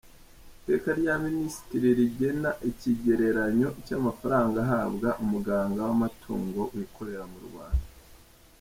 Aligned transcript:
Iteka 0.57 0.89
rya 0.99 1.15
Minisitiri 1.25 1.87
rigena 1.99 2.51
ikigereranyo 2.69 3.69
cy’amafaranga 3.85 4.57
ahabwa 4.65 5.09
umuganga 5.23 5.79
w’amatungo 5.87 6.61
wikorera 6.75 7.23
mu 7.33 7.39
Rwanda;. 7.47 7.87